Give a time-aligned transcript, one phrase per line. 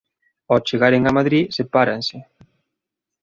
[0.51, 2.17] Ao chegaren a Madrid sepáranse.